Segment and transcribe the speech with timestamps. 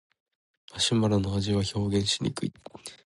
[0.73, 2.53] マシュマロの味は表現しにくい